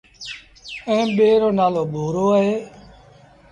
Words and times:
ائيٚݩ 0.89 1.13
ٻي 1.17 1.29
رو 1.41 1.49
نآلو 1.57 1.83
ڀورو 1.93 2.25
اهي۔ 2.37 2.55